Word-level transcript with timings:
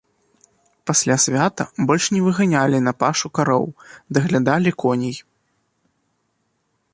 Пасля 0.89 1.15
свята 1.25 1.63
больш 1.91 2.07
не 2.15 2.21
выганялі 2.27 2.77
на 2.87 2.93
пашу 3.03 3.27
кароў, 3.41 3.65
даглядалі 4.19 4.71
коней. 4.85 5.15